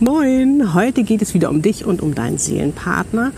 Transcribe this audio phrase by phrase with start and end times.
[0.00, 3.32] Moin, heute geht es wieder um dich und um deinen Seelenpartner.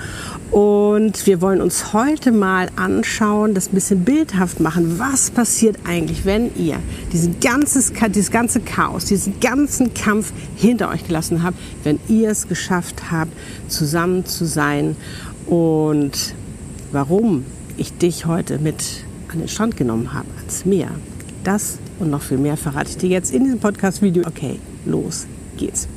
[0.50, 4.98] Und wir wollen uns heute mal anschauen, das ein bisschen bildhaft machen.
[4.98, 6.78] Was passiert eigentlich, wenn ihr
[7.12, 12.48] diesen ganzes, dieses ganze Chaos, diesen ganzen Kampf hinter euch gelassen habt, wenn ihr es
[12.48, 13.32] geschafft habt,
[13.68, 14.96] zusammen zu sein
[15.46, 16.34] und
[16.92, 17.44] warum
[17.76, 20.90] ich dich heute mit an den Strand genommen habe, ans Meer.
[21.44, 24.24] Das und noch viel mehr verrate ich dir jetzt in diesem Podcast-Video.
[24.26, 25.88] Okay, los geht's.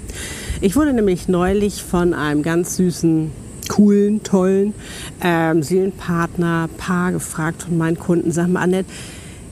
[0.62, 3.32] Ich wurde nämlich neulich von einem ganz süßen,
[3.70, 4.74] coolen, tollen
[5.22, 8.32] ähm, Seelenpartner, Paar gefragt von meinen Kunden.
[8.32, 8.90] Sag mal, Annette,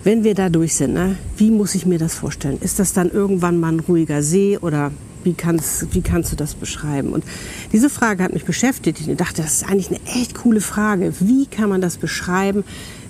[0.04, 2.58] wenn wir da durch sind, ne, wie muss ich mir das vorstellen?
[2.62, 4.92] Ist das dann irgendwann mal ein ruhiger See oder
[5.24, 7.10] wie kannst, wie kannst du das beschreiben?
[7.10, 7.26] Und
[7.74, 9.00] diese Frage hat mich beschäftigt.
[9.00, 11.14] Ich dachte, das ist eigentlich eine echt coole Frage.
[11.20, 12.64] Wie kann man das beschreiben?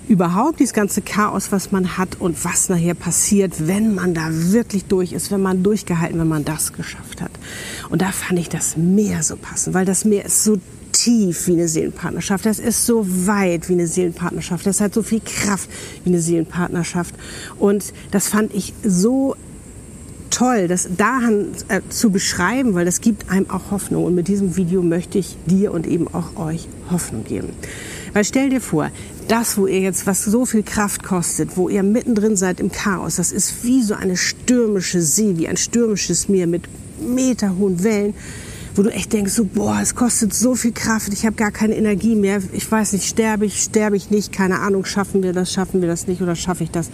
[0.08, 4.86] Überhaupt dieses ganze Chaos, was man hat und was nachher passiert, wenn man da wirklich
[4.86, 7.30] durch ist, wenn man durchgehalten, wenn man das geschafft hat.
[7.90, 10.56] Und da fand ich das Meer so passend, weil das Meer ist so
[10.92, 12.46] tief wie eine Seelenpartnerschaft.
[12.46, 14.66] Das ist so weit wie eine Seelenpartnerschaft.
[14.66, 15.68] Das hat so viel Kraft
[16.04, 17.14] wie eine Seelenpartnerschaft.
[17.58, 19.36] Und das fand ich so
[20.30, 24.04] toll, das daran äh, zu beschreiben, weil das gibt einem auch Hoffnung.
[24.04, 27.50] Und mit diesem Video möchte ich dir und eben auch euch Hoffnung geben.
[28.12, 28.90] Weil stell dir vor,
[29.28, 33.16] das, wo ihr jetzt, was so viel Kraft kostet, wo ihr mittendrin seid im Chaos,
[33.16, 36.62] das ist wie so eine stürmische See, wie ein stürmisches Meer mit
[37.00, 38.14] meterhohen Wellen,
[38.74, 41.76] wo du echt denkst, so, boah, es kostet so viel Kraft, ich habe gar keine
[41.76, 45.52] Energie mehr, ich weiß nicht, sterbe ich, sterbe ich nicht, keine Ahnung, schaffen wir das,
[45.52, 46.90] schaffen wir das nicht oder schaffe ich das?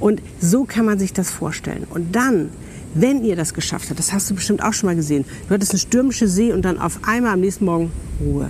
[0.00, 1.86] Und so kann man sich das vorstellen.
[1.90, 2.50] Und dann
[2.94, 5.72] wenn ihr das geschafft habt, das hast du bestimmt auch schon mal gesehen, du hattest
[5.72, 8.48] eine stürmische See und dann auf einmal am nächsten Morgen Ruhe.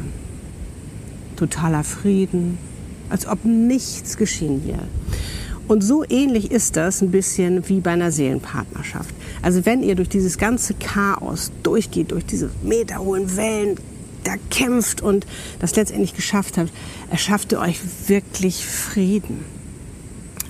[1.40, 2.58] Totaler Frieden,
[3.08, 4.86] als ob nichts geschehen wäre.
[5.68, 9.14] Und so ähnlich ist das ein bisschen wie bei einer Seelenpartnerschaft.
[9.40, 13.76] Also wenn ihr durch dieses ganze Chaos durchgeht, durch diese meterhohen Wellen,
[14.24, 15.26] da kämpft und
[15.60, 16.72] das letztendlich geschafft habt,
[17.10, 19.42] erschafft ihr euch wirklich Frieden.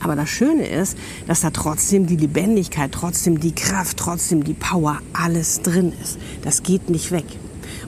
[0.03, 0.99] Aber das Schöne ist,
[1.29, 6.19] dass da trotzdem die Lebendigkeit, trotzdem die Kraft, trotzdem die Power, alles drin ist.
[6.43, 7.27] Das geht nicht weg.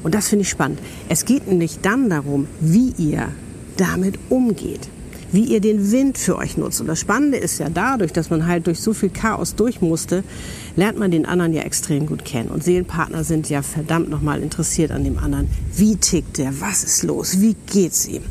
[0.03, 0.81] Und das finde ich spannend.
[1.09, 3.29] Es geht nämlich dann darum, wie ihr
[3.77, 4.89] damit umgeht
[5.33, 6.81] wie ihr den Wind für euch nutzt.
[6.81, 10.23] Und das Spannende ist ja dadurch, dass man halt durch so viel Chaos durch musste,
[10.77, 12.51] lernt man den anderen ja extrem gut kennen.
[12.51, 15.49] Und Seelenpartner sind ja verdammt nochmal interessiert an dem anderen.
[15.75, 16.61] Wie tickt der?
[16.61, 17.41] Was ist los?
[17.41, 18.23] Wie geht's ihm?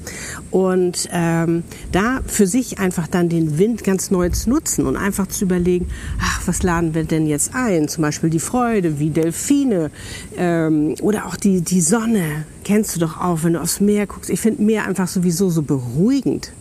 [0.51, 5.27] Und ähm, da für sich einfach dann den Wind ganz neu zu nutzen und einfach
[5.27, 5.87] zu überlegen,
[6.19, 7.87] ach, was laden wir denn jetzt ein?
[7.87, 9.91] Zum Beispiel die Freude, wie Delfine
[10.37, 12.45] ähm, oder auch die, die Sonne.
[12.63, 14.29] Kennst du doch auch, wenn du aufs Meer guckst.
[14.29, 16.51] Ich finde Meer einfach sowieso so beruhigend.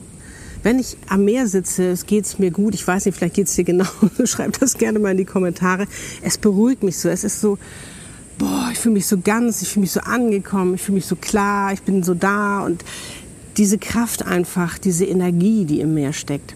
[0.62, 2.74] Wenn ich am Meer sitze, es geht's mir gut.
[2.74, 3.86] Ich weiß nicht, vielleicht geht's dir genau.
[4.24, 5.86] Schreib das gerne mal in die Kommentare.
[6.22, 7.08] Es beruhigt mich so.
[7.08, 7.58] Es ist so,
[8.38, 11.16] boah, ich fühle mich so ganz, ich fühle mich so angekommen, ich fühle mich so
[11.16, 12.84] klar, ich bin so da und
[13.56, 16.54] diese Kraft einfach, diese Energie, die im Meer steckt.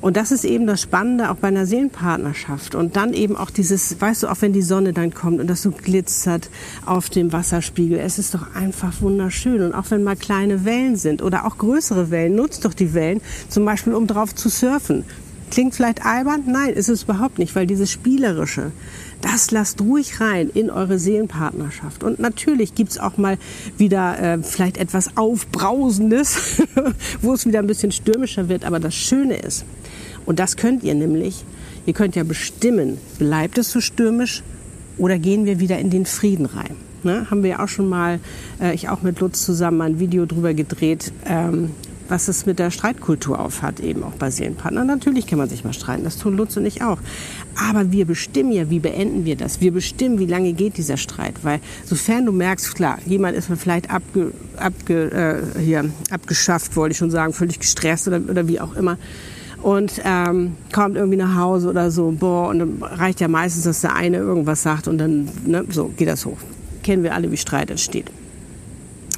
[0.00, 2.74] Und das ist eben das Spannende auch bei einer Seelenpartnerschaft.
[2.74, 5.62] Und dann eben auch dieses, weißt du, auch wenn die Sonne dann kommt und das
[5.62, 6.50] so glitzert
[6.86, 9.62] auf dem Wasserspiegel, es ist doch einfach wunderschön.
[9.62, 13.20] Und auch wenn mal kleine Wellen sind oder auch größere Wellen, nutzt doch die Wellen,
[13.48, 15.04] zum Beispiel um drauf zu surfen.
[15.50, 16.44] Klingt vielleicht albern?
[16.46, 18.70] Nein, ist es überhaupt nicht, weil dieses Spielerische,
[19.20, 22.02] das lasst ruhig rein in eure Seelenpartnerschaft.
[22.02, 23.38] Und natürlich gibt's auch mal
[23.76, 26.62] wieder äh, vielleicht etwas Aufbrausendes,
[27.22, 28.64] wo es wieder ein bisschen stürmischer wird.
[28.64, 29.64] Aber das Schöne ist,
[30.26, 31.44] und das könnt ihr nämlich,
[31.86, 34.42] ihr könnt ja bestimmen, bleibt es so stürmisch
[34.98, 36.76] oder gehen wir wieder in den Frieden rein.
[37.02, 37.26] Ne?
[37.30, 38.20] Haben wir ja auch schon mal,
[38.60, 41.70] äh, ich auch mit Lutz zusammen ein Video drüber gedreht, ähm,
[42.10, 44.86] was es mit der Streitkultur aufhat, eben auch bei Seelenpartnern.
[44.86, 46.98] Natürlich kann man sich mal streiten, das tun Lutz und ich auch.
[47.68, 49.60] Aber wir bestimmen ja, wie beenden wir das.
[49.60, 51.34] Wir bestimmen, wie lange geht dieser Streit.
[51.42, 56.98] Weil sofern du merkst, klar, jemand ist vielleicht abge, abge, äh, hier, abgeschafft, wollte ich
[56.98, 58.98] schon sagen, völlig gestresst oder, oder wie auch immer
[59.62, 63.82] und ähm, kommt irgendwie nach Hause oder so, boah, und dann reicht ja meistens, dass
[63.82, 66.38] der eine irgendwas sagt und dann, ne, so geht das hoch.
[66.82, 68.10] Kennen wir alle, wie Streit entsteht.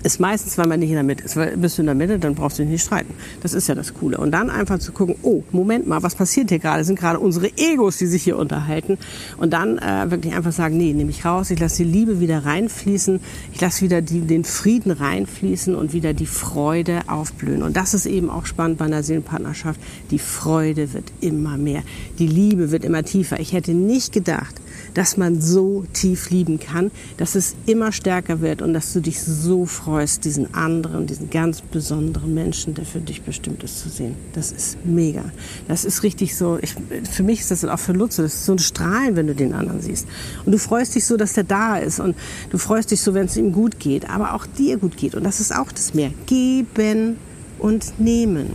[0.02, 1.36] Ist meistens, weil man nicht in der Mitte ist.
[1.36, 3.14] Weil bist du in der Mitte, dann brauchst du dich nicht streiten.
[3.40, 4.18] Das ist ja das Coole.
[4.18, 6.84] Und dann einfach zu gucken, oh, Moment mal, was passiert hier gerade?
[6.84, 8.98] Sind gerade unsere Egos, die sich hier unterhalten.
[9.38, 12.44] Und dann äh, wirklich einfach sagen, nee, nehme ich raus, ich lasse die Liebe wieder
[12.44, 13.20] reinfließen,
[13.52, 17.62] ich lasse wieder die, den Frieden reinfließen und wieder die Freude aufblühen.
[17.62, 19.80] Und das ist eben auch spannend bei einer Seelenpartnerschaft.
[20.10, 21.82] Die Freude wird immer mehr.
[22.18, 23.40] Die Liebe wird immer tiefer.
[23.40, 24.54] Ich hätte nicht gedacht,
[24.94, 29.20] dass man so tief lieben kann, dass es immer stärker wird und dass du dich
[29.20, 34.16] so freust, diesen anderen, diesen ganz besonderen Menschen, der für dich bestimmt ist, zu sehen.
[34.34, 35.24] Das ist mega.
[35.68, 36.74] Das ist richtig so, ich,
[37.10, 39.52] für mich ist das auch für Lutze, das ist so ein Strahlen, wenn du den
[39.54, 40.06] anderen siehst.
[40.44, 42.16] Und du freust dich so, dass der da ist und
[42.50, 45.14] du freust dich so, wenn es ihm gut geht, aber auch dir gut geht.
[45.14, 46.10] Und das ist auch das Mehr.
[46.26, 47.16] Geben
[47.58, 48.50] und nehmen.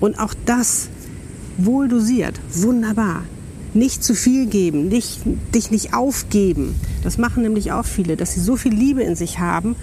[0.00, 0.88] Und auch das
[1.58, 2.40] wohl dosiert.
[2.54, 3.24] Wunderbar
[3.74, 5.20] nicht zu viel geben, nicht,
[5.54, 6.74] dich nicht aufgeben.
[7.02, 9.76] Das machen nämlich auch viele, dass sie so viel Liebe in sich haben,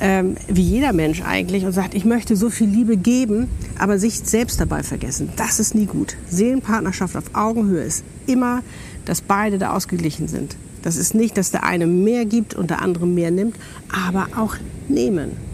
[0.00, 3.48] ähm, wie jeder Mensch eigentlich, und sagt, ich möchte so viel Liebe geben,
[3.78, 5.30] aber sich selbst dabei vergessen.
[5.36, 6.16] Das ist nie gut.
[6.28, 8.62] Seelenpartnerschaft auf Augenhöhe ist immer,
[9.04, 10.56] dass beide da ausgeglichen sind.
[10.82, 13.56] Das ist nicht, dass der eine mehr gibt und der andere mehr nimmt,
[13.90, 14.56] aber auch
[14.88, 15.45] nehmen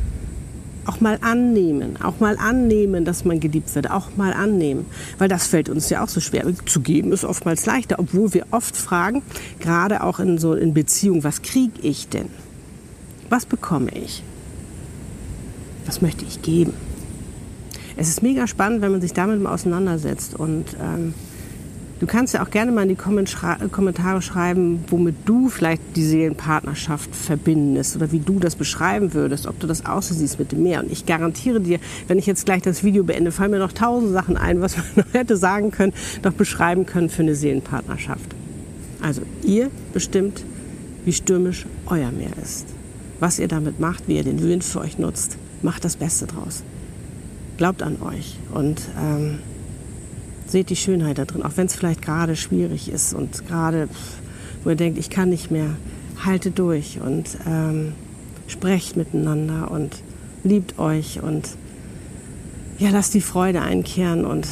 [0.87, 4.87] auch mal annehmen, auch mal annehmen, dass man geliebt wird, auch mal annehmen,
[5.19, 6.45] weil das fällt uns ja auch so schwer.
[6.67, 9.23] Zu geben ist oftmals leichter, obwohl wir oft fragen,
[9.61, 12.29] gerade auch in so in Beziehung, was kriege ich denn?
[13.29, 14.23] Was bekomme ich?
[15.87, 16.75] Was möchte ich geben?
[17.97, 21.15] Es ist mega spannend, wenn man sich damit mal auseinandersetzt und ähm,
[22.03, 27.15] Du kannst ja auch gerne mal in die Kommentare schreiben, womit du vielleicht die Seelenpartnerschaft
[27.15, 30.83] verbindest oder wie du das beschreiben würdest, ob du das aussiehst mit dem Meer.
[30.83, 31.79] Und ich garantiere dir,
[32.09, 34.87] wenn ich jetzt gleich das Video beende, fallen mir noch tausend Sachen ein, was man
[34.97, 35.93] noch hätte sagen können,
[36.25, 38.35] noch beschreiben können für eine Seelenpartnerschaft.
[39.01, 40.45] Also ihr bestimmt,
[41.05, 42.67] wie stürmisch euer Meer ist.
[43.21, 46.65] Was ihr damit macht, wie ihr den Wind für euch nutzt, macht das Beste draus.
[47.59, 49.39] Glaubt an euch und ähm,
[50.53, 53.89] seht die Schönheit da drin, auch wenn es vielleicht gerade schwierig ist und gerade,
[54.63, 55.71] wo ihr denkt, ich kann nicht mehr,
[56.25, 57.93] haltet durch und ähm,
[58.47, 60.03] sprecht miteinander und
[60.45, 61.49] liebt euch und
[62.79, 64.47] ja, lasst die Freude einkehren und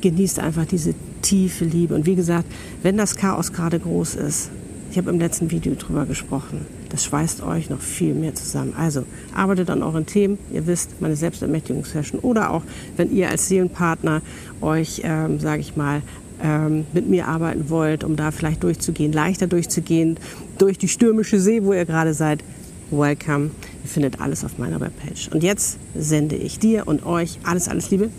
[0.00, 1.94] genießt einfach diese tiefe Liebe.
[1.94, 2.46] Und wie gesagt,
[2.82, 4.50] wenn das Chaos gerade groß ist,
[4.92, 8.74] ich habe im letzten Video drüber gesprochen, das schweißt euch noch viel mehr zusammen.
[8.76, 9.04] Also
[9.34, 10.36] arbeitet an euren Themen.
[10.52, 12.62] Ihr wisst, meine Selbstermächtigungssession oder auch,
[12.98, 14.20] wenn ihr als Seelenpartner
[14.60, 16.02] euch, ähm, sage ich mal,
[16.42, 20.18] ähm, mit mir arbeiten wollt, um da vielleicht durchzugehen, leichter durchzugehen,
[20.58, 22.44] durch die stürmische See, wo ihr gerade seid.
[22.90, 23.50] Welcome.
[23.82, 25.30] Ihr findet alles auf meiner Webpage.
[25.32, 28.10] Und jetzt sende ich dir und euch alles, alles Liebe.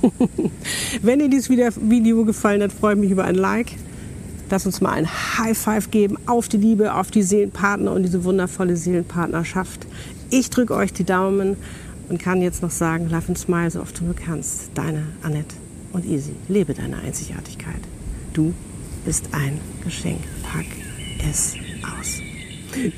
[1.02, 3.72] Wenn dir dieses Video gefallen hat, freue ich mich über ein Like.
[4.50, 8.24] Lass uns mal ein High Five geben auf die Liebe, auf die Seelenpartner und diese
[8.24, 9.86] wundervolle Seelenpartnerschaft.
[10.30, 11.56] Ich drücke euch die Daumen
[12.08, 14.70] und kann jetzt noch sagen, love and smile so oft du kannst.
[14.74, 15.54] Deine Annette
[15.92, 16.32] und Easy.
[16.48, 17.80] Lebe deine Einzigartigkeit.
[18.32, 18.52] Du
[19.04, 20.20] bist ein Geschenk.
[20.42, 20.66] Pack
[21.30, 22.20] es aus.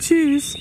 [0.00, 0.56] Tschüss.